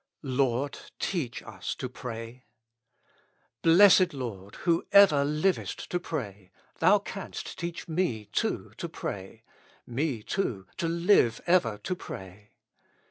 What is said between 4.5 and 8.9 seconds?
who ever livest to pray, Thou canst teach me too to